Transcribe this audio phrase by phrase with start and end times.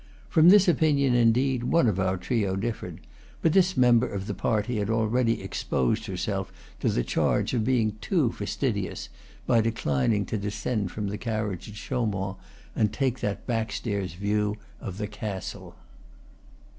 [0.29, 3.01] From this opinion, indeed, one of our trio differed;
[3.43, 7.97] but this member of the party had already exposed herself to the charge of being
[8.01, 9.09] too fastidious,
[9.45, 12.37] by declining to de scend from the carriage at Chaumont
[12.75, 15.75] and take that back stairs view of the castle.